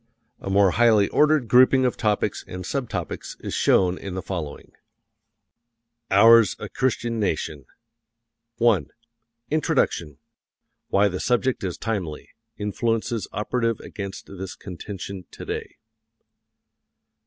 [0.39, 4.71] A more highly ordered grouping of topics and subtopics is shown in the following:
[6.09, 7.65] OURS A CHRISTIAN NATION
[8.59, 8.85] I.
[9.51, 10.17] INTRODUCTION:
[10.87, 12.31] Why the subject is timely.
[12.57, 15.75] Influences operative against this contention today.